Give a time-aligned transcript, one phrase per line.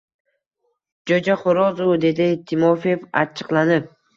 [1.11, 3.97] Joʻjaxoʻroz u!– dedi Timofeev achchiqlanib.